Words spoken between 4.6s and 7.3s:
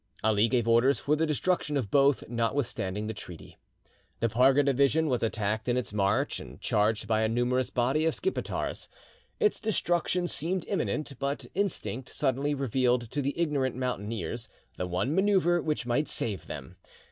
division was attacked in its march, and charged by a